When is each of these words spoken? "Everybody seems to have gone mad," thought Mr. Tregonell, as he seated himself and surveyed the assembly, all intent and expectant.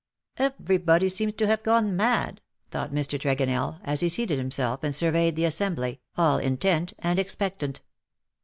"Everybody 0.37 1.09
seems 1.09 1.35
to 1.35 1.45
have 1.45 1.61
gone 1.61 1.95
mad," 1.95 2.41
thought 2.71 2.91
Mr. 2.91 3.19
Tregonell, 3.19 3.79
as 3.83 3.99
he 3.99 4.09
seated 4.09 4.39
himself 4.39 4.83
and 4.83 4.95
surveyed 4.95 5.35
the 5.35 5.45
assembly, 5.45 6.01
all 6.17 6.39
intent 6.39 6.93
and 6.97 7.19
expectant. 7.19 7.81